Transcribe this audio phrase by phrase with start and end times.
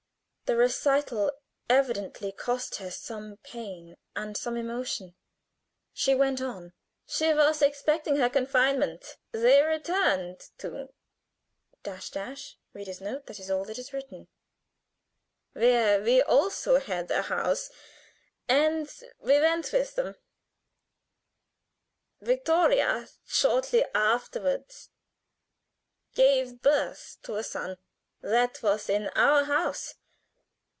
[0.47, 1.31] The recital
[1.69, 5.15] evidently cost her some pain and some emotion.
[5.93, 6.73] She went on:
[7.07, 9.15] "She was expecting her confinement.
[9.31, 10.89] They returned to,
[15.53, 17.69] where we also had a house,
[18.49, 18.89] and
[19.19, 20.15] we went with them.
[22.19, 24.65] Vittoria shortly afterward
[26.13, 27.77] gave birth to a son.
[28.19, 29.95] That was in our house.